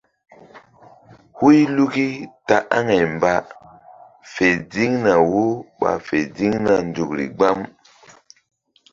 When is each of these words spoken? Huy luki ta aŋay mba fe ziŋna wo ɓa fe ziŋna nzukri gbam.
Huy 1.37 1.57
luki 1.75 2.07
ta 2.47 2.57
aŋay 2.77 3.03
mba 3.15 3.31
fe 4.33 4.47
ziŋna 4.73 5.13
wo 5.31 5.43
ɓa 5.79 5.91
fe 6.07 6.17
ziŋna 6.37 6.73
nzukri 6.89 7.25
gbam. 7.35 7.59